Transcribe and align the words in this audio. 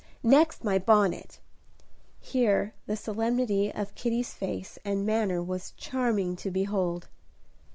Next, 0.23 0.63
my 0.63 0.79
bonnet," 0.79 1.37
here 2.19 2.73
the 2.87 2.95
solemnity 2.95 3.71
of 3.71 3.93
Kitty's 3.93 4.33
face 4.33 4.79
and 4.83 5.05
manner 5.05 5.43
was 5.43 5.73
charming 5.77 6.35
to 6.37 6.49
behold. 6.49 7.07